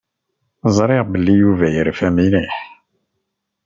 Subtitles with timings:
[0.75, 2.55] Ẓriɣ belli Yuba yerfa mliḥ.